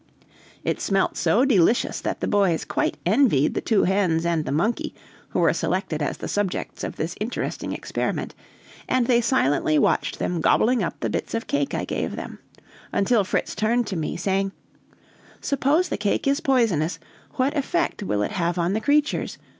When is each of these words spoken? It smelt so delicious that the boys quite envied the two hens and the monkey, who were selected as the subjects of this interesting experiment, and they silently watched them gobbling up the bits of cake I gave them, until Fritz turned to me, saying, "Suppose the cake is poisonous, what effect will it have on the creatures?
It 0.63 0.81
smelt 0.81 1.15
so 1.15 1.45
delicious 1.45 2.01
that 2.01 2.21
the 2.21 2.27
boys 2.27 2.65
quite 2.65 2.97
envied 3.05 3.53
the 3.53 3.61
two 3.61 3.83
hens 3.83 4.25
and 4.25 4.45
the 4.45 4.51
monkey, 4.51 4.95
who 5.29 5.37
were 5.37 5.53
selected 5.53 6.01
as 6.01 6.17
the 6.17 6.27
subjects 6.27 6.83
of 6.83 6.95
this 6.95 7.13
interesting 7.21 7.71
experiment, 7.71 8.33
and 8.89 9.05
they 9.05 9.21
silently 9.21 9.77
watched 9.77 10.17
them 10.17 10.41
gobbling 10.41 10.81
up 10.81 10.99
the 11.01 11.09
bits 11.11 11.35
of 11.35 11.45
cake 11.45 11.75
I 11.75 11.85
gave 11.85 12.15
them, 12.15 12.39
until 12.91 13.23
Fritz 13.23 13.53
turned 13.53 13.85
to 13.85 13.95
me, 13.95 14.17
saying, 14.17 14.53
"Suppose 15.39 15.89
the 15.89 15.97
cake 15.97 16.25
is 16.25 16.39
poisonous, 16.39 16.97
what 17.33 17.55
effect 17.55 18.01
will 18.01 18.23
it 18.23 18.31
have 18.31 18.57
on 18.57 18.73
the 18.73 18.81
creatures? 18.81 19.37